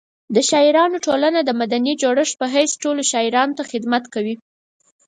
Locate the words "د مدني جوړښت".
1.43-2.35